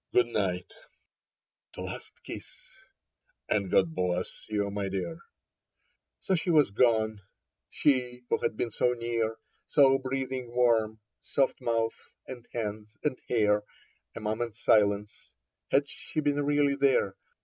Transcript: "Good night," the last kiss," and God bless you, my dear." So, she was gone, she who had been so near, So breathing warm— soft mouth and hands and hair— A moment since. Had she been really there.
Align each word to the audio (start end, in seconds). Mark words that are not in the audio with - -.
"Good 0.15 0.25
night," 0.29 0.73
the 1.75 1.81
last 1.83 2.11
kiss," 2.23 2.47
and 3.51 3.69
God 3.69 3.93
bless 3.93 4.47
you, 4.49 4.71
my 4.71 4.89
dear." 4.89 5.19
So, 6.21 6.33
she 6.33 6.49
was 6.49 6.71
gone, 6.71 7.21
she 7.69 8.23
who 8.27 8.39
had 8.39 8.57
been 8.57 8.71
so 8.71 8.93
near, 8.93 9.37
So 9.67 9.99
breathing 9.99 10.55
warm— 10.55 11.01
soft 11.33 11.61
mouth 11.61 11.93
and 12.25 12.47
hands 12.51 12.95
and 13.03 13.19
hair— 13.29 13.61
A 14.15 14.19
moment 14.19 14.55
since. 14.55 15.29
Had 15.69 15.87
she 15.87 16.19
been 16.19 16.43
really 16.45 16.75
there. 16.75 17.15